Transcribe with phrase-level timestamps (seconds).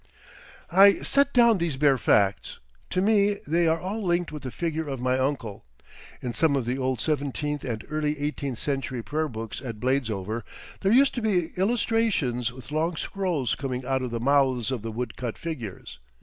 [0.71, 2.57] I set down these bare facts.
[2.89, 5.63] To me they are all linked with the figure of my uncle.
[6.23, 10.41] In some of the old seventeenth and early eighteenth century prayerbooks at Bladesover
[10.79, 14.91] there used to be illustrations with long scrolls coming out of the mouths of the
[14.91, 15.99] wood cut figures.